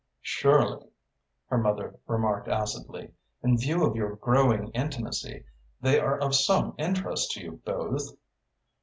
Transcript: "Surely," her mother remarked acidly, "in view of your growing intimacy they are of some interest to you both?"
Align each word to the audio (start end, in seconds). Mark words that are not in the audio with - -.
"Surely," 0.23 0.87
her 1.49 1.59
mother 1.59 1.99
remarked 2.07 2.47
acidly, 2.47 3.11
"in 3.43 3.55
view 3.55 3.85
of 3.85 3.95
your 3.95 4.15
growing 4.15 4.69
intimacy 4.69 5.45
they 5.79 5.99
are 5.99 6.17
of 6.17 6.33
some 6.33 6.73
interest 6.79 7.33
to 7.33 7.43
you 7.43 7.61
both?" 7.63 8.15